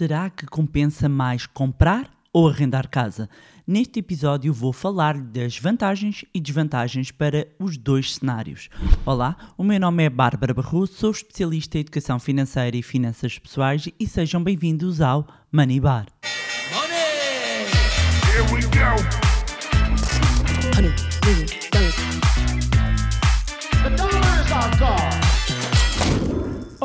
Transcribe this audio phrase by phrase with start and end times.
[0.00, 3.28] será que compensa mais comprar ou arrendar casa?
[3.66, 8.70] Neste episódio vou falar das vantagens e desvantagens para os dois cenários.
[9.04, 13.90] Olá, o meu nome é Bárbara Barroso, sou especialista em educação financeira e finanças pessoais
[14.00, 16.06] e sejam bem-vindos ao Money Bar.
[16.72, 17.68] Money!
[18.24, 18.96] Here we go!
[20.78, 21.59] Honey,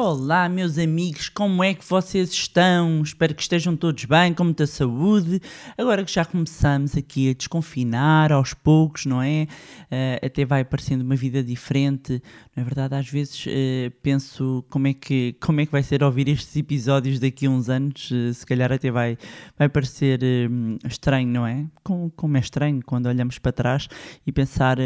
[0.08, 3.02] Olá, meus amigos, como é que vocês estão?
[3.02, 5.42] Espero que estejam todos bem, com muita saúde.
[5.76, 9.48] Agora que já começamos aqui a desconfinar aos poucos, não é?
[9.92, 12.22] Uh, até vai aparecendo uma vida diferente.
[12.56, 12.94] Não é verdade?
[12.94, 17.20] Às vezes uh, penso como é, que, como é que vai ser ouvir estes episódios
[17.20, 18.12] daqui a uns anos.
[18.12, 19.18] Uh, se calhar até vai,
[19.58, 20.20] vai parecer
[20.88, 21.66] estranho, não é?
[21.84, 23.88] Como, como, é estranho quando olhamos para trás
[24.24, 24.78] e pensar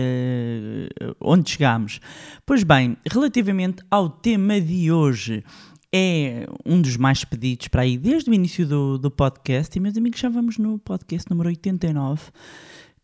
[1.19, 1.99] onde chegamos.
[2.45, 5.43] Pois bem, relativamente ao tema de hoje hoje
[5.91, 9.75] é um dos mais pedidos para aí desde o início do, do podcast.
[9.75, 12.31] E, meus amigos, já vamos no podcast número 89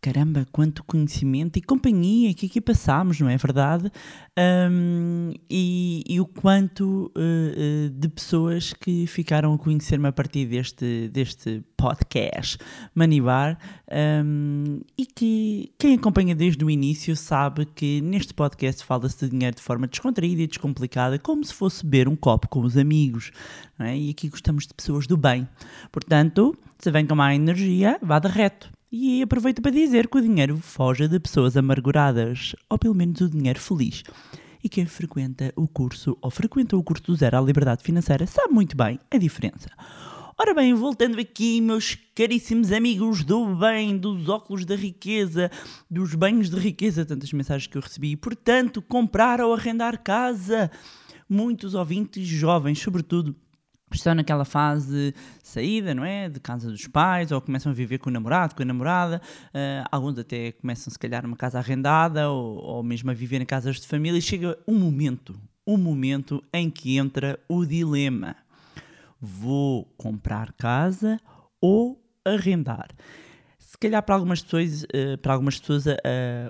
[0.06, 3.90] caramba, quanto conhecimento e companhia que aqui passámos, não é verdade?
[4.38, 10.46] Um, e, e, o quanto uh, uh, de pessoas que ficaram a conhecer-me a partir
[10.46, 12.56] deste, deste podcast
[12.94, 13.58] Manibar
[14.24, 19.56] um, e que quem acompanha desde o início sabe que neste podcast fala-se de dinheiro
[19.56, 23.32] de forma descontraída e descomplicada, como se fosse beber um copo com os amigos.
[23.76, 23.96] É?
[23.96, 25.48] E aqui gostamos de pessoas do bem.
[25.90, 28.75] Portanto, se vem com má energia, vá de reto.
[28.98, 33.28] E aproveito para dizer que o dinheiro foge de pessoas amarguradas, ou pelo menos o
[33.28, 34.02] dinheiro feliz.
[34.64, 38.54] E quem frequenta o curso ou frequenta o curso do Zero à Liberdade Financeira sabe
[38.54, 39.68] muito bem a diferença.
[40.38, 45.50] Ora bem, voltando aqui, meus caríssimos amigos do bem, dos óculos da riqueza,
[45.90, 48.16] dos banhos de riqueza, tantas mensagens que eu recebi.
[48.16, 50.70] Portanto, comprar ou arrendar casa.
[51.28, 53.36] Muitos ouvintes jovens, sobretudo,
[53.92, 56.28] estão naquela fase de saída, não é?
[56.28, 59.88] De casa dos pais, ou começam a viver com o namorado, com a namorada, uh,
[59.90, 63.80] alguns até começam se calhar numa casa arrendada, ou, ou mesmo a viver em casas
[63.80, 68.36] de família, e chega um momento, um momento em que entra o dilema.
[69.20, 71.20] Vou comprar casa
[71.60, 72.88] ou arrendar?
[73.76, 75.98] se calhar para algumas pessoas, uh, para algumas pessoas uh,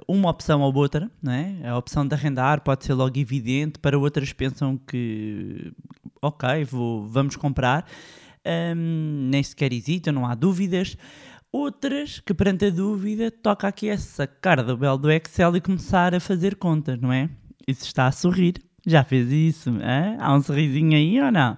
[0.06, 1.68] uma opção ou outra, não é?
[1.68, 5.72] a opção de arrendar pode ser logo evidente, para outras pensam que
[6.26, 7.86] ok, vou, vamos comprar,
[8.74, 10.96] um, nem sequer hesitam, não há dúvidas.
[11.52, 16.14] Outras que perante a dúvida toca aqui essa sacar do belo do Excel e começar
[16.14, 17.30] a fazer contas, não é?
[17.66, 20.16] E se está a sorrir, já fez isso, hein?
[20.20, 21.56] há um sorrisinho aí ou não?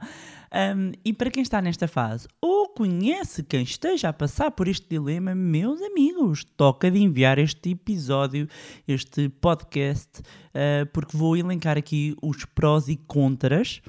[0.51, 4.89] Um, e para quem está nesta fase ou conhece quem esteja a passar por este
[4.89, 8.49] dilema, meus amigos, toca de enviar este episódio,
[8.87, 13.83] este podcast, uh, porque vou elencar aqui os prós e contras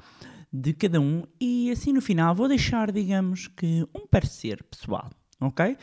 [0.52, 5.76] de cada um e assim no final vou deixar, digamos que, um parecer pessoal, ok?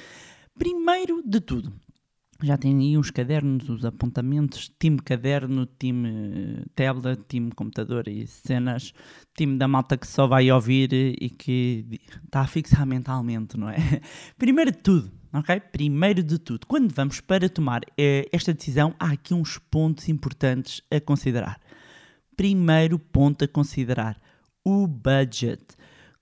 [0.58, 1.74] Primeiro de tudo,
[2.44, 8.28] já tem aí os cadernos, os apontamentos, time caderno, time eh, tablet, time computador e
[8.28, 8.94] cenas,
[9.36, 13.78] time da malta que só vai ouvir e que está a fixar mentalmente, não é?
[14.38, 15.60] Primeiro de tudo, ok?
[15.60, 20.82] Primeiro de tudo, quando vamos para tomar eh, esta decisão, há aqui uns pontos importantes
[20.92, 21.60] a considerar.
[22.36, 24.16] Primeiro ponto a considerar,
[24.68, 25.64] o budget.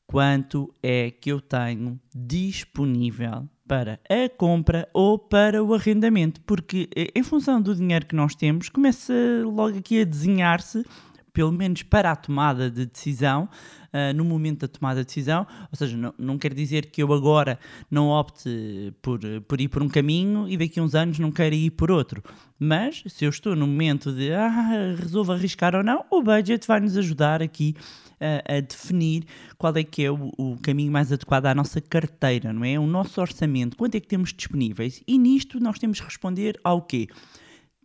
[0.05, 7.09] Quanto é que eu tenho disponível para a compra ou para o arrendamento, porque eh,
[7.15, 9.13] em função do dinheiro que nós temos, começa
[9.43, 10.85] logo aqui a desenhar-se,
[11.33, 13.49] pelo menos para a tomada de decisão,
[13.91, 17.11] uh, no momento da tomada de decisão, ou seja, não, não quer dizer que eu
[17.11, 17.57] agora
[17.89, 21.55] não opte por, por ir por um caminho e daqui a uns anos não quero
[21.55, 22.23] ir por outro,
[22.59, 26.79] mas se eu estou no momento de ah, resolvo arriscar ou não, o budget vai
[26.79, 27.75] nos ajudar aqui
[28.25, 29.25] a, a, definir
[29.57, 32.79] qual é que é o, o, caminho mais adequado à nossa carteira, não é?
[32.79, 35.03] O nosso orçamento, quanto é que temos disponíveis?
[35.07, 37.07] E nisto nós temos que responder ao quê?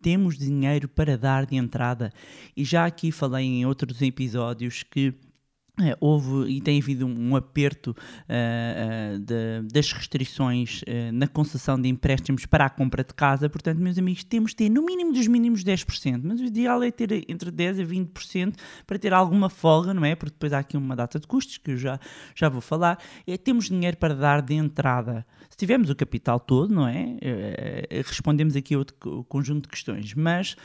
[0.02, 2.10] Temos dinheiro para dar de entrada.
[2.56, 5.14] E já aqui falei em outros episódios que
[6.00, 11.88] houve e tem havido um, aperto uh, uh, de, das restrições uh, na concessão de
[11.88, 15.26] empréstimos para a compra de casa, portanto, meus amigos, temos de ter no mínimo dos
[15.26, 18.54] mínimos 10%, mas o ideal é ter entre 10% a 20%
[18.86, 20.14] para ter alguma folga, não é?
[20.14, 21.98] Porque depois há aqui uma data de custos que eu já,
[22.34, 22.98] já vou falar.
[23.26, 25.26] É, temos dinheiro para dar de entrada.
[25.48, 27.16] Se tivermos o capital todo, não é?
[28.04, 28.96] respondemos aqui outro
[29.28, 30.56] conjunto de questões, mas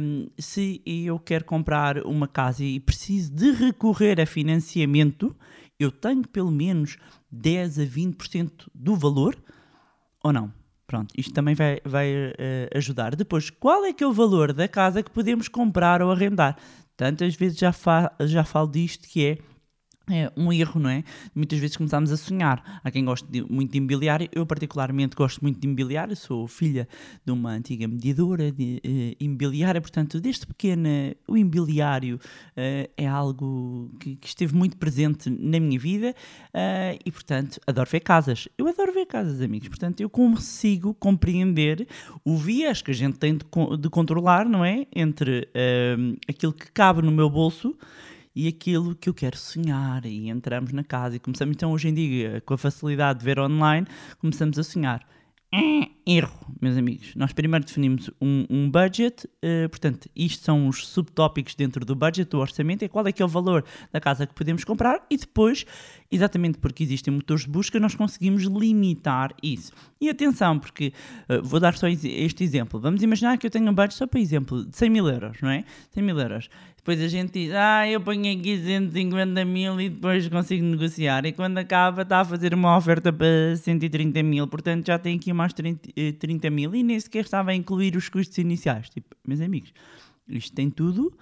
[0.00, 5.34] um, se eu quero comprar uma casa e preciso de recorrer a financiamento,
[5.80, 6.98] eu tenho pelo menos
[7.30, 9.34] 10 a 20% do valor
[10.22, 10.52] ou não?
[10.86, 13.16] Pronto, isto também vai, vai uh, ajudar.
[13.16, 16.58] Depois, qual é que é o valor da casa que podemos comprar ou arrendar?
[16.98, 19.38] Tantas vezes já, fa já falo disto que é
[20.10, 21.02] é um erro, não é?
[21.34, 22.80] Muitas vezes começamos a sonhar.
[22.82, 26.88] Há quem goste de, muito de imobiliário, eu particularmente gosto muito de imobiliário, sou filha
[27.24, 33.90] de uma antiga mediadora de uh, imobiliária, portanto, desde pequena o imobiliário uh, é algo
[33.98, 36.14] que, que, esteve muito presente na minha vida
[36.54, 38.48] uh, e, portanto, adoro ver casas.
[38.56, 41.86] Eu adoro ver casas, amigos, portanto, eu consigo compreender
[42.24, 43.44] o viés que a gente tem de,
[43.80, 44.86] de controlar, não é?
[44.94, 45.48] Entre
[46.28, 47.76] aquilo que cabe no meu bolso
[48.36, 50.04] e aquilo que eu quero sonhar.
[50.04, 53.40] E entramos na casa e começamos, então, hoje em dia, com a facilidade de ver
[53.40, 53.86] online,
[54.18, 55.04] começamos a sonhar.
[55.54, 57.14] É, erro, meus amigos.
[57.14, 62.28] Nós primeiro definimos um, um budget, uh, portanto, isto são os subtópicos dentro do budget,
[62.28, 65.16] do orçamento, é qual é que é o valor da casa que podemos comprar e
[65.16, 65.64] depois,
[66.10, 69.72] exatamente porque existem motores de busca, nós conseguimos limitar isso.
[70.00, 70.92] E atenção, porque
[71.30, 72.78] uh, vou dar só este exemplo.
[72.78, 75.48] Vamos imaginar que eu tenho um budget, só para exemplo, de 100 mil euros, não
[75.48, 75.64] é?
[75.92, 76.50] 100 mil euros.
[76.86, 81.26] Depois a gente diz, ah, eu ponho aqui 150 mil e depois consigo negociar.
[81.26, 85.32] E quando acaba, está a fazer uma oferta para 130 mil, portanto já tem aqui
[85.32, 88.88] mais 30, 30 eh, mil e nem sequer estava a incluir os custos iniciais.
[88.88, 89.72] Tipo, meus amigos,
[90.28, 91.12] isto tem tudo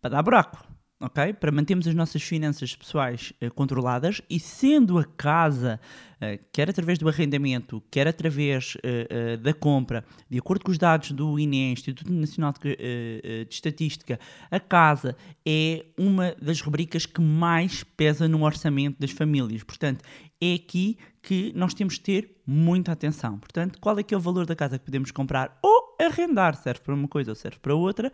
[0.00, 0.71] para dar buraco
[1.02, 1.32] ok?
[1.34, 5.80] Para mantermos as nossas finanças pessoais uh, controladas e sendo a casa,
[6.16, 11.10] uh, quer através do arrendamento, quer através uh, da compra, de acordo com os dados
[11.10, 14.18] do INE, Instituto Nacional de, de, Estatística,
[14.50, 15.16] a casa
[15.46, 19.64] é uma das rubricas que mais pesa no orçamento das famílias.
[19.64, 20.04] Portanto,
[20.40, 23.38] é aqui que nós temos de ter muita atenção.
[23.38, 26.54] Portanto, qual é que é o valor da casa que podemos comprar ou arrendar?
[26.56, 28.12] Serve para uma coisa ou serve para outra.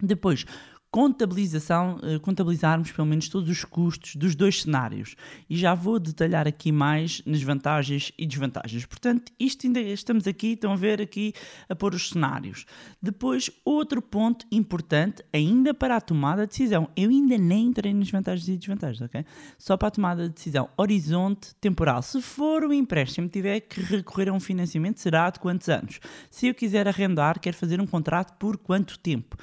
[0.00, 0.44] Depois,
[0.90, 5.16] contabilização, eh, contabilizarmos pelo menos todos os custos dos dois cenários.
[5.48, 8.86] E já vou detalhar aqui mais nas vantagens e desvantagens.
[8.86, 11.34] Portanto, isto ainda estamos aqui, estão a ver aqui
[11.68, 12.64] a pôr os cenários.
[13.02, 16.88] Depois, outro ponto importante, ainda para a tomada de decisão.
[16.96, 19.24] Eu ainda nem entrei nas vantagens e desvantagens, ok?
[19.58, 20.70] Só para a tomada de decisão.
[20.76, 22.02] Horizonte temporal.
[22.02, 26.00] Se for o empréstimo, tiver que recorrer a um financiamento, será de quantos anos?
[26.30, 29.36] Se eu quiser arrendar, quero fazer um contrato por quanto tempo?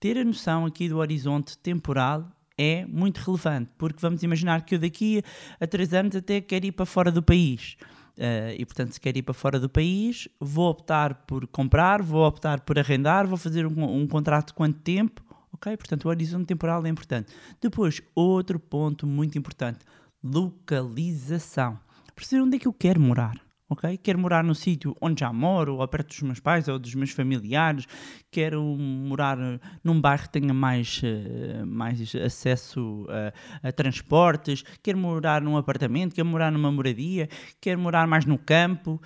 [0.00, 4.78] Ter a noção aqui do horizonte temporal é muito relevante, porque vamos imaginar que eu
[4.78, 5.22] daqui
[5.60, 7.76] a três anos até quero ir para fora do país.
[8.16, 12.26] Uh, e portanto, se quer ir para fora do país, vou optar por comprar, vou
[12.26, 15.22] optar por arrendar, vou fazer um, um contrato de quanto tempo,
[15.52, 15.76] ok?
[15.76, 17.30] Portanto, o horizonte temporal é importante.
[17.60, 19.80] Depois, outro ponto muito importante:
[20.24, 21.78] localização.
[22.14, 23.38] Perceber onde é que eu quero morar
[23.68, 23.96] ok?
[23.98, 27.10] Quero morar no sítio onde já moro, ou perto dos meus pais ou dos meus
[27.10, 27.86] familiares,
[28.36, 29.36] quero morar
[29.82, 36.14] num bairro que tenha mais, uh, mais acesso a, a, transportes, quero morar num apartamento,
[36.14, 37.28] quero morar numa moradia,
[37.60, 39.02] quero morar mais no campo,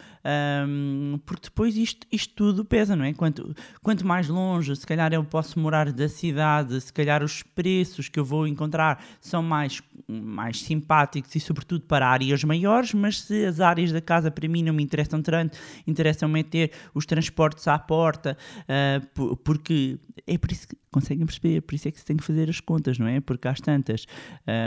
[0.69, 3.15] um, porque depois isto, isto tudo pesa, não é?
[3.15, 8.09] Quanto, quanto mais longe, se calhar eu posso morar da cidade, se calhar os preços
[8.09, 13.47] que eu vou encontrar são mais, mais simpáticos e sobretudo para áreas maiores, mas se
[13.47, 15.57] as áreas da casa primeiro mim não me interessam tanto,
[15.87, 19.07] interessam-me ter os transportes à porta, uh,
[19.37, 22.49] porque é por isso que conseguem perceber, por isso é que se tem que fazer
[22.51, 23.21] as contas, não é?
[23.21, 24.07] Porque às tantas,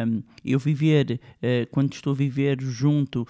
[0.07, 3.27] um, eu viver, uh, quando estou a viver junto uh,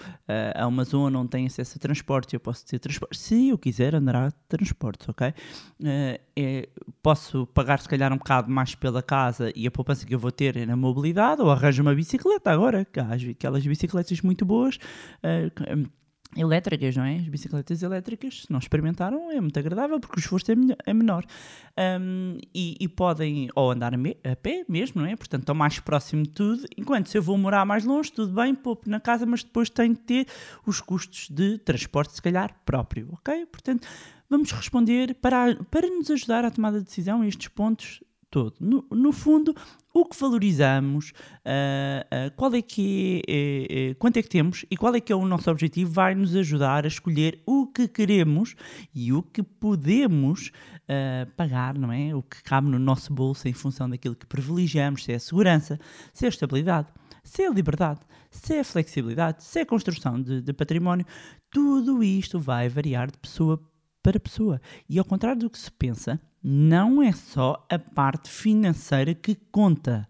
[0.54, 3.94] a uma zona onde tem acesso a transporte, eu posso ter transporte, se eu quiser
[3.94, 5.28] andar a transportes, ok?
[5.28, 6.68] Uh, é,
[7.02, 10.32] posso pagar se calhar um bocado mais pela casa e a poupança que eu vou
[10.32, 14.78] ter é na mobilidade, ou arranjo uma bicicleta agora, aquelas bicicletas muito boas
[16.36, 17.16] elétricas, não é?
[17.16, 20.54] As bicicletas elétricas, se não experimentaram, é muito agradável porque o esforço é,
[20.86, 21.24] é menor.
[22.00, 25.16] Um, e, e, podem ou andar a, me, a, pé mesmo, não é?
[25.16, 26.64] Portanto, estão mais próximo de tudo.
[26.76, 29.94] Enquanto se eu vou morar mais longe, tudo bem, poupo na casa, mas depois tenho
[29.94, 30.26] que ter
[30.66, 33.46] os custos de transporte, se calhar, próprio, ok?
[33.46, 33.86] Portanto,
[34.28, 38.00] vamos responder para, para nos ajudar à tomada de decisão estes pontos
[38.34, 38.56] todo.
[38.58, 39.54] No, no fundo,
[39.92, 44.76] o que valorizamos, uh, uh, qual é que é, é, quanto é que temos e
[44.76, 48.56] qual é que é o nosso objetivo, vai nos ajudar a escolher o que queremos
[48.92, 52.12] e o que podemos uh, pagar, não é?
[52.12, 55.78] O que cabe no nosso bolso em função daquilo que privilegiamos, se é a segurança,
[56.12, 56.88] se é a estabilidade,
[57.22, 58.00] se é a liberdade,
[58.32, 61.06] se é a flexibilidade, se é a construção de, de património,
[61.52, 63.62] tudo isto vai variar de pessoa
[64.02, 64.60] para pessoa.
[64.88, 70.06] E ao contrário do que se pensa, não é só a parte financeira que conta.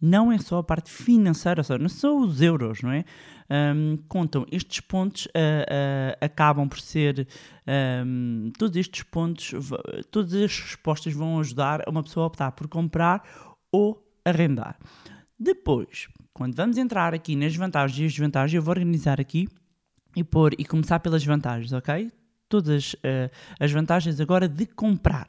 [0.00, 3.04] Não é só a parte financeira, não são os euros, não é?
[3.48, 7.28] Um, contam estes pontos, uh, uh, acabam por ser
[8.04, 9.52] um, todos estes pontos,
[10.10, 13.22] todas as respostas vão ajudar uma pessoa a optar por comprar
[13.70, 14.78] ou arrendar.
[15.38, 19.46] Depois, quando vamos entrar aqui nas vantagens e desvantagens, eu vou organizar aqui
[20.14, 22.10] e pôr e começar pelas vantagens, ok?
[22.48, 23.30] Todas uh,
[23.60, 25.26] as vantagens agora de comprar.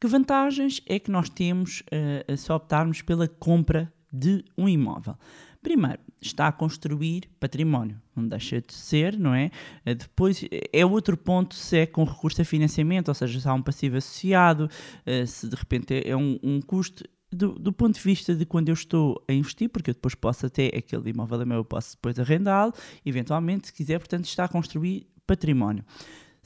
[0.00, 5.14] Que vantagens é que nós temos uh, se optarmos pela compra de um imóvel?
[5.62, 9.50] Primeiro, está a construir património, não deixa de ser, não é?
[9.84, 10.42] Eh, depois
[10.72, 13.98] é outro ponto se é com recurso a financiamento, ou seja, se há um passivo
[13.98, 14.70] associado,
[15.04, 17.04] eh, se de repente é um, um custo.
[17.30, 20.46] Do, do, ponto de vista de quando eu estou a investir, porque eu depois posso
[20.46, 22.72] até, aquele imóvel é meu, eu posso depois arrendá-lo,
[23.04, 25.84] eventualmente, se quiser, portanto, está a construir património.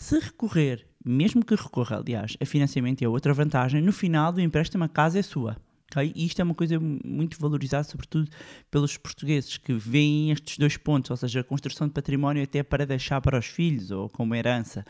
[0.05, 4.85] Se recorrer, mesmo que recorra, aliás, a financiamento a outra vantagem, no final do empréstimo
[4.85, 5.57] a casa é sua.
[5.91, 6.13] Okay?
[6.15, 8.31] E isto é uma coisa muito valorizada, sobretudo
[8.71, 12.85] pelos portugueses, que veem estes dois pontos, ou seja, a construção de património até para
[12.85, 14.85] deixar para os filhos ou como herança.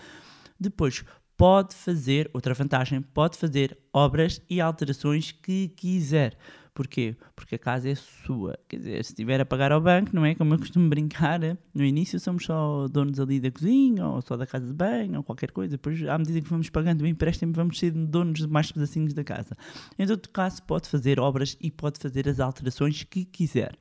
[0.59, 1.05] Depois,
[1.37, 6.37] pode fazer, outra vantagem, pode fazer obras e alterações que quiser.
[6.75, 7.17] Porquê?
[7.37, 8.59] Porque a casa é sua.
[8.69, 10.35] Quer dizer, se estiver a pagar ao banco, não é?
[10.35, 11.39] Como eu costumo brincar,
[11.73, 15.23] no início somos só donos ali da cozinha, ou só da casa de banho, ou
[15.23, 15.71] qualquer coisa.
[15.71, 19.23] Depois, à medida que vamos pagando o empréstimo, vamos ser donos de mais pedacinhos da
[19.23, 19.57] casa.
[19.97, 23.79] Em todo caso, pode fazer obras e pode fazer as alterações que quiser.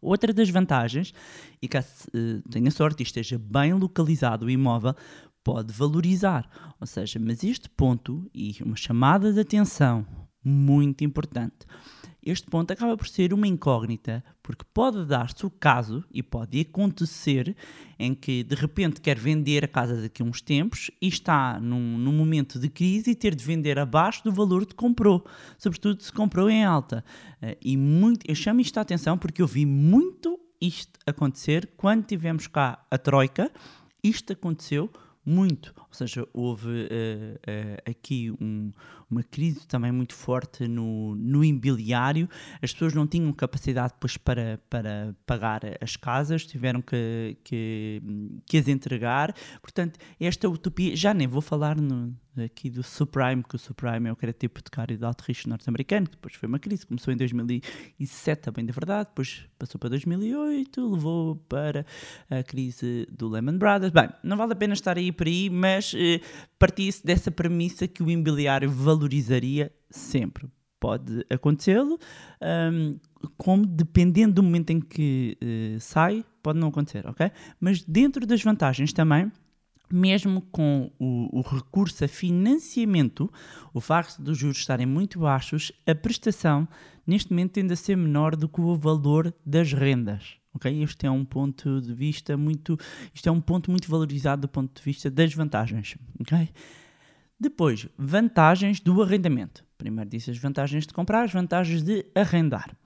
[0.00, 1.12] Outra das vantagens,
[1.60, 4.94] e caso uh, tenha sorte e esteja bem localizado o imóvel,
[5.42, 6.48] pode valorizar.
[6.80, 10.06] Ou seja, mas este ponto, e uma chamada de atenção
[10.44, 11.66] muito importante,
[12.26, 17.54] este ponto acaba por ser uma incógnita, porque pode dar-se o caso, e pode acontecer,
[17.98, 21.98] em que de repente quer vender a casa daqui a uns tempos e está num,
[21.98, 25.26] num momento de crise e ter de vender abaixo do valor que comprou,
[25.58, 27.04] sobretudo se comprou em alta.
[27.42, 32.06] Uh, e muito, eu chamo isto a atenção porque eu vi muito isto acontecer quando
[32.06, 33.52] tivemos cá a Troika.
[34.02, 34.90] Isto aconteceu
[35.24, 35.74] muito.
[35.76, 38.72] Ou seja, houve uh, uh, aqui um,
[39.10, 42.28] uma crise também muito forte no, no imobiliário.
[42.60, 48.02] As pessoas não tinham capacidade depois para, para pagar as casas, tiveram que, que,
[48.46, 49.34] que as entregar.
[49.60, 54.12] Portanto, esta utopia, já nem vou falar no, aqui do subprime, que o subprime é
[54.12, 58.42] o crédito hipotecário de alto risco norte-americano, que depois foi uma crise, começou em 2007,
[58.42, 61.86] também da verdade, depois passou para 2008, levou para
[62.28, 63.92] a crise do Lehman Brothers.
[63.92, 66.20] Bem, não vale a pena estar aí por aí, mas eh,
[66.58, 70.48] partia-se dessa premissa que o imobiliário valorizaria sempre.
[70.78, 71.98] Pode acontecê-lo,
[72.42, 72.98] um,
[73.38, 77.30] como dependendo do momento em que uh, sai, pode não acontecer, ok?
[77.58, 79.32] Mas dentro das vantagens também
[79.90, 83.30] mesmo com o, o, recurso a financiamento,
[83.72, 86.66] o facto dos juros estarem muito baixos, a prestação
[87.06, 90.36] neste momento tende a ser menor do que o valor das rendas.
[90.54, 90.82] Okay?
[90.82, 92.78] Este é um ponto de vista muito,
[93.12, 95.96] isto é um ponto muito valorizado do ponto de vista das vantagens.
[96.20, 96.50] Okay?
[97.38, 99.64] Depois, vantagens do arrendamento.
[99.76, 102.76] Primeiro disse as vantagens de comprar, as vantagens de arrendar.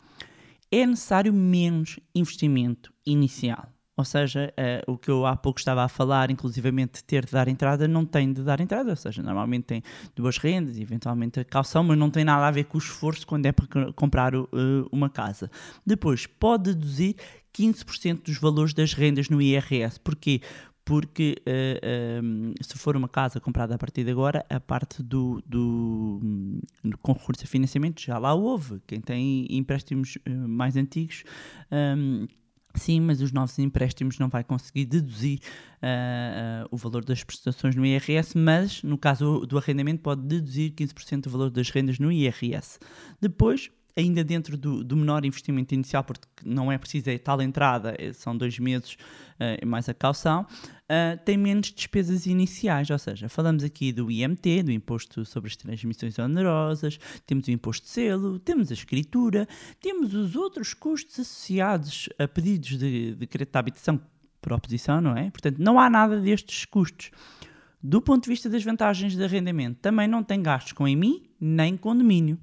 [0.71, 3.73] É necessário menos investimento inicial.
[3.99, 7.49] Ou seja, uh, o que eu há pouco estava a falar, inclusivamente ter de dar
[7.49, 8.91] entrada, não tem de dar entrada.
[8.91, 9.83] Ou seja, normalmente tem
[10.15, 13.47] duas rendas, eventualmente a calção, mas não tem nada a ver com o esforço quando
[13.47, 14.47] é para comprar uh,
[14.93, 15.51] uma casa.
[15.85, 17.17] Depois, pode deduzir
[17.59, 19.99] 15% dos valores das rendas no IRS.
[20.01, 20.41] Porquê?
[20.85, 25.03] porque uh, eh, um, se for uma casa comprada a partir de agora, a parte
[25.03, 26.61] do, do um,
[27.03, 28.81] com recurso a financiamento já lá houve.
[28.87, 31.25] Quem tem empréstimos uh, mais antigos
[31.71, 32.27] um,
[32.75, 35.41] Sim, mas os novos empréstimos não vai conseguir deduzir
[35.83, 41.23] uh, o valor das prestações no IRS, mas no caso do arrendamento pode deduzir 15%
[41.23, 42.79] do valor das rendas no IRS.
[43.21, 47.97] Depois, ainda dentro do, do, menor investimento inicial, porque não é preciso a tal entrada,
[47.99, 53.29] eh, são dois meses uh, mais a calção, uh, tem menos despesas iniciais, ou seja,
[53.29, 58.39] falamos aqui do IMT, do Imposto sobre as Transmissões Onerosas, temos o Imposto de Selo,
[58.39, 59.49] temos a escritura,
[59.81, 64.01] temos os outros custos associados a pedidos de, de crédito de habitação
[64.41, 65.29] por oposição, não é?
[65.31, 67.11] Portanto, não há nada destes custos.
[67.83, 71.77] Do ponto de vista das vantagens de arrendamento, também não tem gastos com EMI nem
[71.77, 72.39] condomínio.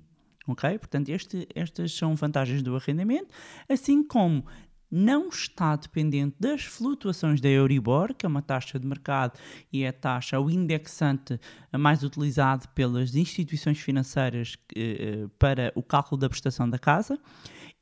[0.48, 0.78] Ok?
[0.78, 3.34] Portanto, este, estas são vantagens do arrendamento,
[3.68, 4.46] assim como
[4.90, 9.38] não está dependente das flutuações da Euribor, que é uma taxa de mercado
[9.74, 11.40] e é a taxa, o indexante
[11.78, 17.20] mais utilizado pelas instituições financeiras eh, para o cálculo da prestação da casa.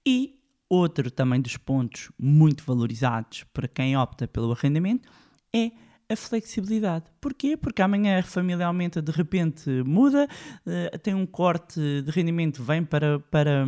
[0.06, 0.40] E
[0.70, 5.08] outro também dos pontos muito valorizados para quem opta pelo arrendamento
[5.54, 5.72] é
[6.10, 7.06] a flexibilidade.
[7.20, 7.56] Porquê?
[7.58, 10.28] Porque amanhã a família aumenta, de repente muda,
[10.66, 13.68] uh, tem um corte de rendimento, vem para, para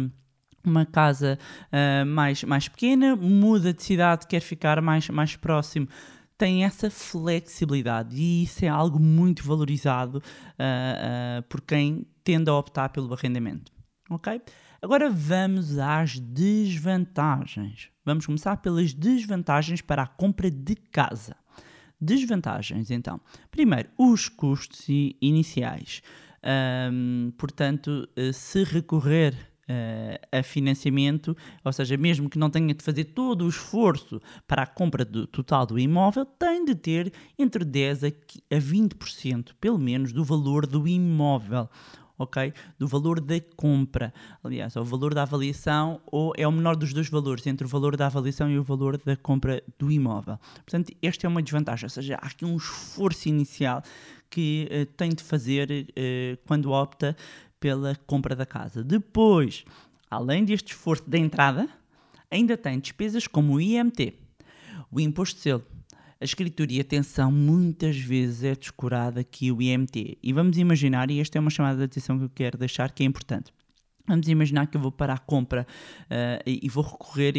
[0.64, 1.38] uma casa
[1.68, 5.88] uh, mais, mais pequena, muda de cidade, quer ficar mais, mais próximo
[6.38, 12.54] tem essa flexibilidade e isso é algo muito valorizado uh, uh, por quem tende a
[12.54, 13.72] optar pelo arrendamento.
[14.10, 14.42] Ok?
[14.82, 17.90] Agora vamos às desvantagens.
[18.04, 21.36] Vamos começar pelas desvantagens para a compra de casa.
[22.00, 23.20] Desvantagens, então.
[23.50, 24.86] Primeiro, os custos
[25.22, 26.02] iniciais.
[26.92, 32.84] Um, portanto, eh, se recorrer uh, a financiamento, ou seja, mesmo que não tenha de
[32.84, 37.66] fazer todo o esforço para a compra do, total do imóvel, tem de ter entre
[37.66, 38.14] 10%
[38.52, 41.70] a 20%, pelo menos, do valor do imóvel
[42.18, 42.54] ok?
[42.78, 44.14] Do valor da compra.
[44.44, 47.70] Aliás, é o valor da avaliação ou é o menor dos dois valores, entre o
[47.70, 50.40] valor da avaliação e o valor da compra do imóvel.
[50.56, 53.84] Portanto, esta é uma desvantagem, ou seja, há aqui um esforço inicial
[54.30, 57.16] que uh, tem de fazer uh, quando opta
[57.60, 58.84] pela compra da casa.
[58.84, 59.66] Depois,
[60.10, 61.70] além deste esforço de entrada,
[62.30, 64.14] ainda tem despesas como o IMT,
[64.92, 65.64] o imposto de selo,
[66.20, 70.18] a escritura e atenção muitas vezes é descurada aqui o IMT.
[70.22, 73.04] E vamos imaginar, e esta é uma chamada de atenção que eu quero deixar que
[73.04, 73.52] é importante.
[74.08, 75.66] Vamos imaginar que eu vou para a compra
[76.04, 77.34] uh, e, vou recorrer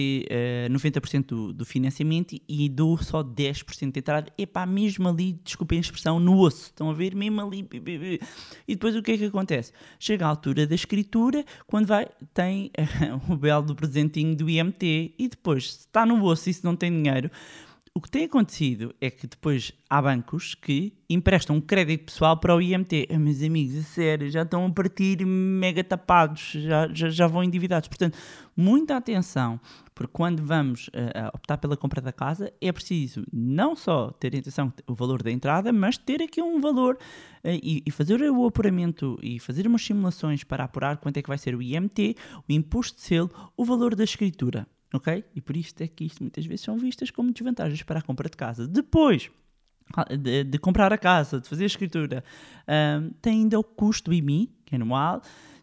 [0.69, 4.33] a uh, 90% do, do, financiamento e dou só 10% de entrada.
[4.37, 6.65] Epá, mesmo ali, desculpem a expressão, no osso.
[6.65, 7.15] Estão a ver?
[7.15, 7.69] Mesmo ali.
[8.67, 9.73] E depois o que é que acontece?
[10.01, 15.15] Chega a altura da escritura, quando vai, tem uh, o belo do presentinho do IMT.
[15.17, 17.31] E depois, se está no osso e se não tem dinheiro,
[17.97, 22.55] o que tem acontecido é que depois há bancos que emprestam um crédito pessoal para
[22.55, 23.09] o IMT.
[23.11, 27.43] Ah, meus amigos, a sério, já estão a partir mega tapados, já, já, já vão
[27.43, 27.89] endividados.
[27.89, 28.19] Portanto,
[28.55, 29.59] muita atenção,
[29.95, 34.71] porque quando vamos uh, optar pela compra da casa, é preciso não só ter atenção
[34.87, 39.19] o valor da entrada, mas ter aqui um valor uh, e, e, fazer o apuramento
[39.23, 42.15] e fazer umas simulações para apurar quanto é que vai ser o IMT,
[42.47, 45.25] o imposto de selo, o valor da escritura ok?
[45.35, 48.29] E por isto é que isto muitas vezes são vistas como desvantagens para a compra
[48.29, 48.67] de casa.
[48.67, 49.31] Depois
[50.19, 52.25] de, de comprar a casa, de fazer a escritura,
[52.69, 55.23] um, tem ainda o custo IMI, que é anual,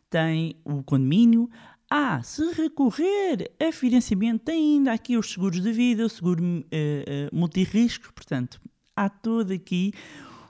[0.10, 1.50] tem o condomínio.
[1.90, 6.48] Ah, se recorrer a financiamento, tem ainda aqui os seguros de vida, o seguro uh,
[6.48, 8.60] uh, multirrisco, portanto,
[8.96, 9.94] há todo aqui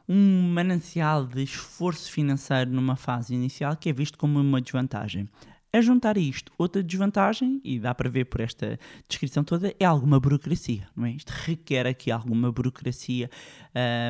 [0.07, 5.27] um manancial de esforço financeiro numa fase inicial que é visto como uma desvantagem.
[5.75, 9.85] A juntar a isto, outra desvantagem, e dá para ver por esta descrição toda, é
[9.85, 11.13] alguma burocracia, não é?
[11.13, 13.27] Isto requer aqui alguma burocracia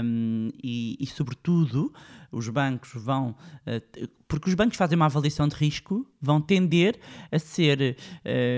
[0.04, 1.94] um, e, e, sobretudo,
[2.30, 7.00] os bancos vão, uh, porque os bancos fazem uma avaliação de risco, vão tender
[7.32, 7.96] a ser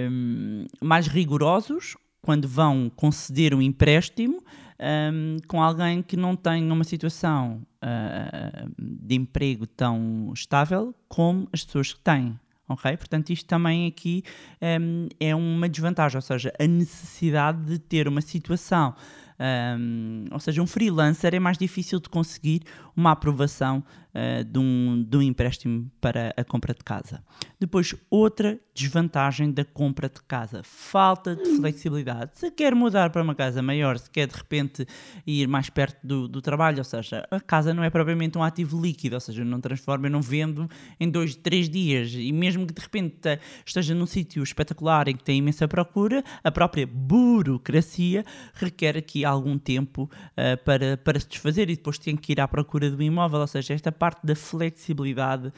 [0.10, 4.44] um, mais rigorosos quando vão conceder um empréstimo
[4.80, 11.64] um, com alguém que não tem uma situação uh, de emprego tão estável como as
[11.64, 12.98] pessoas que têm ok?
[12.98, 14.24] Portanto, isto também aqui
[14.62, 18.96] um, é uma desvantagem, ou seja, a necessidade de ter uma situação
[19.40, 22.62] um, ou seja, um freelancer é mais difícil de conseguir
[22.96, 23.84] uma aprovação
[24.16, 27.22] uh, de, um, de um empréstimo para a compra de casa.
[27.60, 32.32] Depois, outra desvantagem da compra de casa: falta de flexibilidade.
[32.36, 34.88] Se quer mudar para uma casa maior, se quer de repente
[35.28, 38.82] ir mais perto do, do trabalho, ou seja, a casa não é propriamente um ativo
[38.82, 42.82] líquido, ou seja, não transforma, não vendo em dois, três dias, e mesmo que de
[42.82, 48.24] repente esteja num sítio espetacular em que tem imensa procura, a própria burocracia
[48.54, 52.48] requer aqui algum tempo uh, para, para se desfazer e depois tem que ir à
[52.48, 55.52] procura do imóvel, ou seja, esta parte da flexibilidade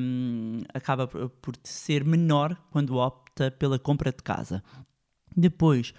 [0.00, 4.62] um, acaba por, ser menor quando opta pela compra de casa.
[5.36, 5.94] Depois,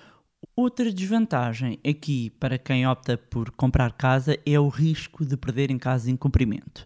[0.55, 5.77] Outra desvantagem aqui para quem opta por comprar casa é o risco de perder em
[5.77, 6.85] caso de incumprimento.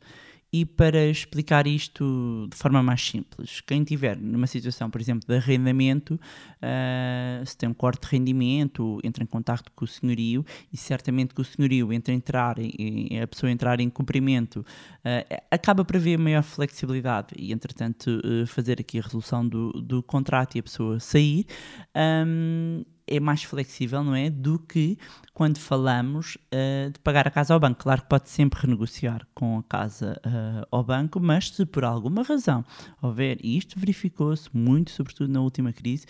[0.58, 5.36] E para explicar isto de forma mais simples, quem estiver numa situação, por exemplo, de
[5.36, 10.78] arrendamento, uh, se tem um corte de rendimento, entra em contato com o senhorio e
[10.78, 15.98] certamente que o senhorio, entre entrar em, a pessoa entrar em cumprimento, uh, acaba por
[15.98, 20.64] haver maior flexibilidade e, entretanto, uh, fazer aqui a resolução do, do contrato e a
[20.64, 21.46] pessoa sair.
[21.94, 24.30] Um, é mais flexível, não é?
[24.30, 24.98] Do que
[25.34, 27.84] quando falamos uh, de pagar a casa ao banco.
[27.84, 32.24] Claro que pode sempre renegociar com a casa uh, ao banco, mas se por alguma
[32.24, 32.64] razão
[33.02, 36.06] houver, e isto verificou-se muito, sobretudo na última crise,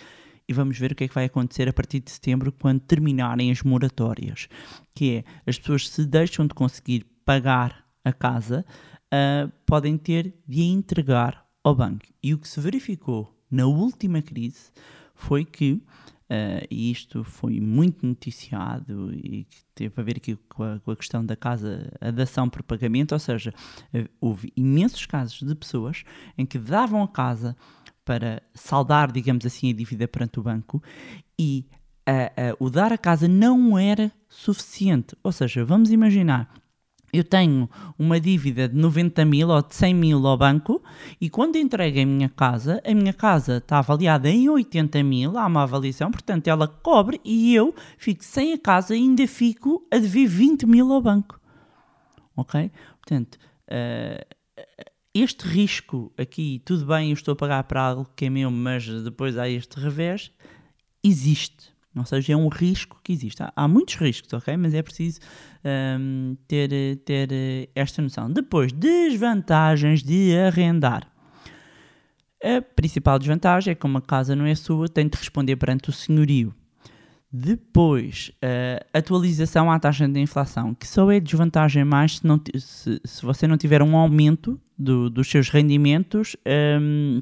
[0.47, 3.51] e vamos ver o que é que vai acontecer a partir de setembro quando terminarem
[3.51, 4.47] as moratórias,
[4.93, 8.63] que é as pessoas se deixam de conseguir pagar a casa,
[9.05, 12.05] uh, podem ter de entregar ao banco.
[12.21, 14.71] E o que se verificou na última crise
[15.15, 15.81] foi que
[16.25, 20.95] Uh, e isto foi muito noticiado e teve a ver aqui com a, com a,
[20.95, 23.53] questão da casa, a dação por pagamento, ou seja,
[23.93, 26.03] uh, houve imensos casos de pessoas
[26.35, 27.55] em que davam a casa
[28.03, 30.81] para saldar, digamos assim, a dívida perante o banco
[31.37, 31.67] e
[32.09, 35.15] uh, o dar a casa não era suficiente.
[35.23, 36.51] Ou seja, vamos imaginar
[37.15, 40.83] eu tenho uma dívida de 90 mil ou de 100 mil ao banco
[41.19, 45.45] e quando entregue a minha casa, a minha casa está avaliada em 80 mil, há
[45.45, 49.97] uma avaliação, portanto ela cobre e eu fico sem a casa e ainda fico a
[49.97, 51.39] dever 20 mil ao banco.
[52.35, 52.71] Ok?
[52.99, 53.37] Portanto,
[53.69, 54.35] uh,
[55.13, 58.85] este risco aqui, tudo bem, eu estou a pagar para algo que é meu, mas
[59.03, 60.31] depois há este revés,
[61.01, 61.74] existe.
[61.95, 63.41] Ou seja, é um risco que existe.
[63.41, 64.57] Há, há muitos riscos, ok?
[64.57, 65.19] Mas é preciso
[65.99, 68.29] um, ter, ter esta noção.
[68.29, 71.07] Depois, desvantagens de arrendar.
[72.43, 75.93] A principal desvantagem é que uma casa não é sua, tem de responder perante o
[75.93, 76.53] senhorio.
[77.31, 83.01] Depois, uh, atualização à taxa de inflação, que só é desvantagem mais se, não, se,
[83.03, 86.37] se você não tiver um aumento do, dos seus rendimentos
[86.81, 87.21] um,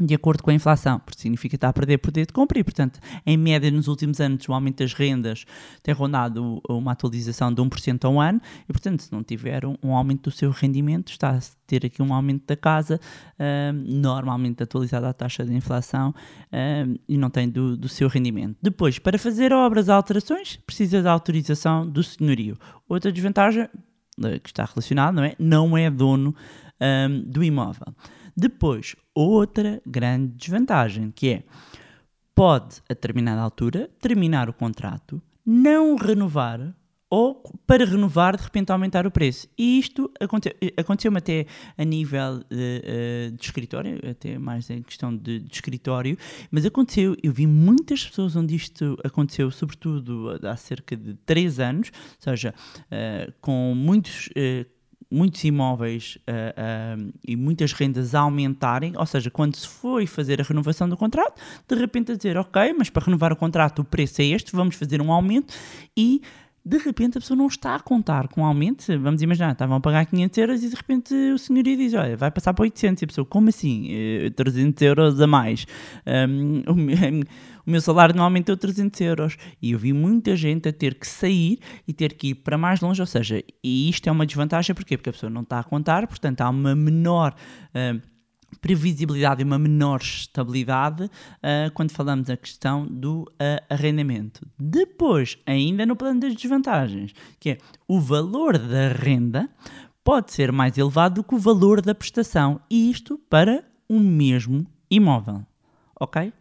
[0.00, 2.98] de acordo com a inflação, porque significa estar a perder poder de compra e, portanto,
[3.26, 5.44] em média, nos últimos anos, o aumento das rendas
[5.82, 9.94] tem rondado uma atualização de 1% ao ano e, portanto, se não tiver um, um,
[9.94, 12.98] aumento do seu rendimento, está a ter aqui um aumento da casa,
[13.86, 16.12] normalmente atualizado à taxa de inflação
[17.08, 18.56] e não tem do, do seu rendimento.
[18.60, 22.58] Depois, para fazer obras alterações, precisa da autorização do senhorio.
[22.88, 23.68] Outra desvantagem,
[24.24, 25.34] eh, que está relacionada, não é?
[25.38, 26.34] Não é dono
[26.80, 27.94] um, do imóvel.
[28.36, 31.42] Depois, outra grande desvantagem, que é
[32.34, 36.74] pode, a determinada altura, terminar o contrato, não renovar
[37.10, 39.48] ou para renovar de repente aumentar o preço.
[39.58, 40.10] E isto
[40.76, 41.44] aconteceu-me até
[41.76, 46.16] a nível de, eh, de, escritório, até mais em questão de, de, escritório,
[46.52, 51.90] mas aconteceu, eu vi muitas pessoas onde isto aconteceu, sobretudo há cerca de 3 anos,
[51.94, 52.54] ou seja,
[52.86, 54.28] uh, com muitos.
[55.10, 60.40] Muitos imóveis uh, uh, e muitas rendas a aumentarem, ou seja, quando se foi fazer
[60.40, 63.84] a renovação do contrato, de repente a dizer, ok, mas para renovar o contrato o
[63.84, 65.52] preço é este, vamos fazer um aumento
[65.96, 66.22] e
[66.64, 69.80] de repente a pessoa não está a contar com um aumento, vamos imaginar, estavam a
[69.80, 73.04] pagar 500 euros e de repente o senhorio diz, olha, vai passar para 800 e
[73.04, 73.88] a pessoa, como assim?
[74.36, 75.66] 300 eh, euros a mais.
[76.06, 76.62] Um,
[77.66, 79.36] o meu salário não aumentou 300 euros.
[79.60, 82.80] E eu vi muita gente a ter que sair e ter que ir para mais
[82.80, 84.96] longe, ou seja, e isto é uma desvantagem, porquê?
[84.96, 87.34] Porque a pessoa não está a contar, portanto há uma menor...
[87.74, 88.09] Uh,
[88.60, 94.46] previsibilidade e uma menor estabilidade uh, quando falamos a questão do uh, arrendamento.
[94.58, 97.58] Depois, ainda no plano das desvantagens, que é
[97.88, 99.48] o valor da renda
[100.02, 104.66] pode ser mais elevado do que o valor da prestação, e isto para o mesmo
[104.90, 105.44] imóvel.
[105.98, 106.32] Ok?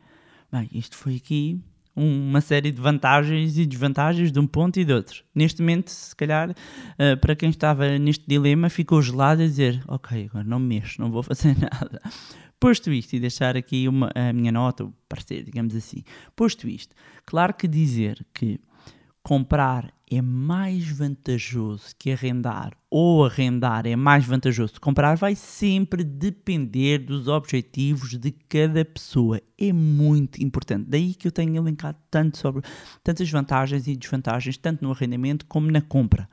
[0.51, 1.61] Bem, isto foi aqui
[1.99, 5.23] uma série de vantagens e desvantagens de um ponto e de outro.
[5.35, 10.27] Neste momento, se calhar, uh, para quem estava neste dilema, ficou gelado a dizer: Ok,
[10.29, 12.01] agora não me mexo, não vou fazer nada.
[12.59, 16.03] Posto isto, e deixar aqui uma, a minha nota, o parecer, digamos assim.
[16.35, 16.93] Posto isto,
[17.25, 18.59] claro que dizer que
[19.29, 26.97] comprar é mais vantajoso que arrendar ou arrendar é mais vantajoso comprar vai sempre depender
[26.97, 29.39] dos objetivos de cada pessoa.
[29.55, 30.87] É muito importante.
[30.89, 32.63] Daí que eu tenho elencado tanto sobre
[33.03, 36.27] tantas vantagens e desvantagens, tanto no arrendamento como na compra.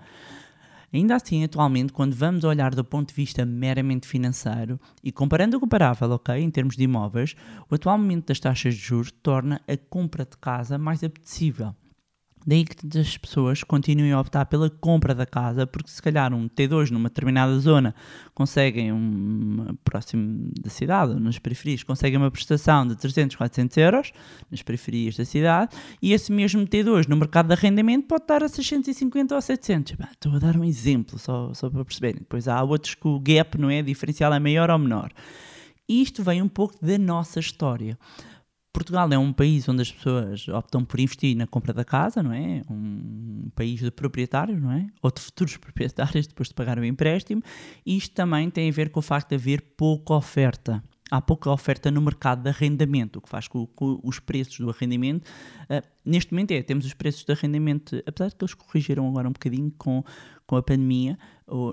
[0.90, 5.60] Ainda assim, atualmente, quando vamos olhar do ponto de vista meramente financeiro e comparando o
[5.60, 7.36] comparável, ok, em termos de imóveis,
[7.70, 11.74] o atual momento das taxas de juros torna a compra de casa mais apetecível.
[12.46, 16.48] Daí que as pessoas continuem a optar pela compra da casa, porque se calhar um
[16.48, 17.92] T2 numa determinada zona
[18.34, 24.12] conseguem, um, próximo da cidade, ou nas periferias, conseguem uma prestação de 300, 400 euros,
[24.48, 28.48] nas periferias da cidade, e esse mesmo T2 no mercado de arrendamento pode estar a
[28.48, 29.96] 650 ou 700.
[29.96, 32.20] Bah, estou a dar um exemplo, só, só para perceberem.
[32.20, 35.10] Depois há outros que o gap, não é, diferencial é maior ou menor.
[35.88, 37.98] Isto vem um pouco da nossa história.
[38.76, 42.30] Portugal é um país onde as pessoas optam por investir na compra da casa, não
[42.30, 42.60] é?
[42.68, 44.86] Um país de proprietários, não é?
[45.00, 47.42] Ou de futuros proprietários depois de pagar o empréstimo.
[47.86, 50.84] Isto também tem a ver com o facto de haver pouca oferta.
[51.10, 54.68] Há pouca oferta no mercado de arrendamento, o que faz com que os preços do
[54.68, 55.24] arrendamento,
[55.70, 59.26] uh, neste momento é, temos os preços de arrendamento, apesar de que eles corrigiram agora
[59.26, 60.04] um bocadinho com,
[60.46, 61.16] com a pandemia,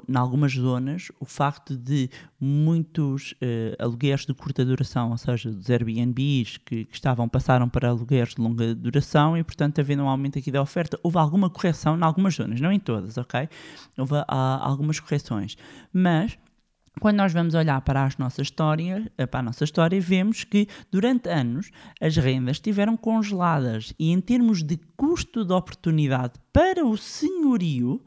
[0.07, 2.09] em algumas zonas, o facto de
[2.39, 7.89] muitos uh, alugueres de curta duração, ou seja, dos Airbnbs que, que, estavam, passaram para
[7.89, 11.97] alugueres de longa duração e, portanto, havendo um aumento aqui da oferta, houve alguma correção
[11.97, 13.49] em algumas zonas, não em todas, ok?
[13.97, 15.57] Houve há, algumas correções,
[15.91, 16.38] mas
[16.99, 20.67] quando nós vamos olhar para, as nossas histórias, eh, para a nossa história, vemos que
[20.91, 26.95] durante anos as rendas estiveram congeladas e em termos de custo de oportunidade para o
[26.95, 27.99] senhorio,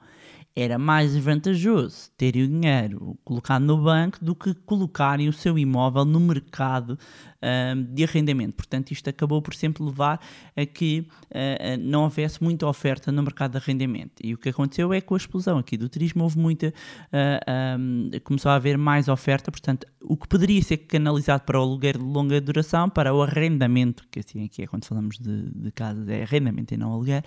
[0.56, 6.06] era mais vantajoso terem o dinheiro colocado no banco do que colocarem o seu imóvel
[6.06, 8.54] no mercado uh, de arrendamento.
[8.54, 10.18] Portanto, isto acabou por sempre levar
[10.56, 14.14] a que uh, não houvesse muita oferta no mercado de arrendamento.
[14.24, 16.68] E o que aconteceu é que com a explosão aqui do turismo houve muita.
[16.68, 21.62] Uh, um, começou a haver mais oferta, portanto, o que poderia ser canalizado para o
[21.62, 25.70] aluguer de longa duração, para o arrendamento, que assim aqui é quando falamos de, de
[25.70, 27.22] casas, é arrendamento e não aluguer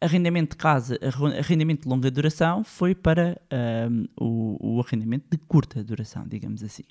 [0.00, 0.98] Arrendamento de casa,
[1.38, 3.36] arrendamento de longa duração foi para
[3.90, 6.84] um, o, o arrendamento de curta duração, digamos assim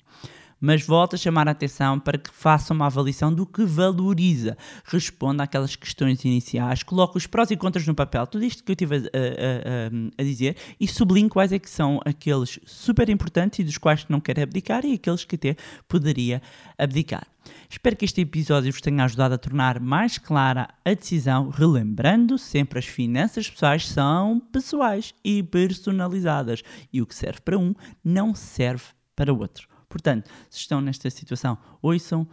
[0.60, 4.56] mas volto a chamar a atenção para que façam uma avaliação do que valoriza.
[4.84, 8.74] Responda àquelas questões iniciais, coloque os prós e contras no papel, tudo isto que eu
[8.74, 13.60] estive a, a, a, a, dizer, e sublinhe quais é que são aqueles super importantes
[13.60, 16.42] e dos quais não quer abdicar e aqueles que até poderia
[16.76, 17.26] abdicar.
[17.68, 22.78] Espero que este episódio vos tenha ajudado a tornar mais clara a decisão, relembrando sempre
[22.78, 28.84] as finanças pessoais são pessoais e personalizadas e o que serve para um não serve
[29.14, 29.77] para o outro.
[29.88, 32.26] Portanto, se estão nesta situação, ouçam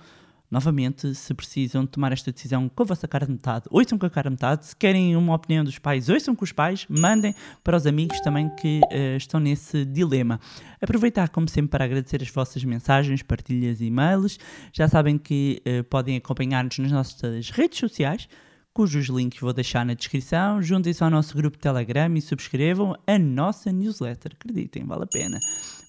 [0.50, 4.10] novamente, se precisam tomar esta decisão com a vossa cara de metade, ouçam com a
[4.10, 4.65] cara de metade.
[4.68, 8.50] Se querem uma opinião dos pais, ouçam com os pais, mandem para os amigos também
[8.56, 10.39] que uh, estão nesse dilema.
[10.82, 14.39] Aproveitar, como sempre, para agradecer as vossas mensagens, partilhas e e-mails.
[14.72, 18.28] Já sabem que uh, podem acompanhar-nos nas nossas redes sociais
[18.76, 20.62] cujos links vou deixar na descrição.
[20.62, 24.34] Juntem-se ao nosso grupo Telegram e subscrevam a nossa newsletter.
[24.34, 25.40] Acreditem, vale a pena.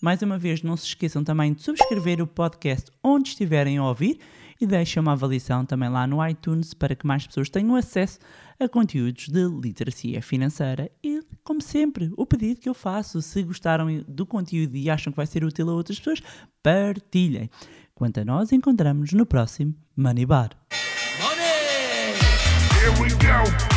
[0.00, 4.20] Mais uma vez, não se esqueçam também de subscrever o podcast onde estiverem a ouvir
[4.60, 8.20] e deixem uma avaliação também lá no iTunes para que mais pessoas tenham acesso
[8.58, 10.88] a conteúdos de literacia financeira.
[11.02, 15.16] E, como sempre, o pedido que eu faço, se gostaram do conteúdo e acham que
[15.16, 16.22] vai ser útil a outras pessoas,
[16.62, 17.50] partilhem.
[17.96, 20.50] Quanto a nós, encontramos no próximo Money Bar.
[22.86, 23.26] Here we go.
[23.26, 23.75] Honey.